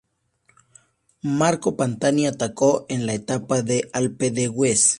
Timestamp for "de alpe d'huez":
3.61-4.83